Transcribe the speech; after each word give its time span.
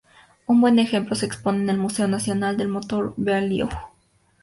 Un 0.47 0.61
buen 0.61 0.79
ejemplo 0.79 1.15
se 1.15 1.27
expone 1.27 1.59
en 1.61 1.69
el 1.69 1.77
Museo 1.77 2.07
Nacional 2.07 2.57
del 2.57 2.69
Motor, 2.69 3.13
Beaulieu. 3.17 3.69